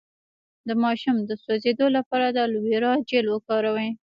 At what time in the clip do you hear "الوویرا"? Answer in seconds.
2.47-2.91